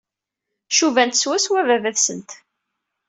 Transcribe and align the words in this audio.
Cubant 0.75 1.13
swaswa 1.21 1.61
baba-tsent. 1.67 2.29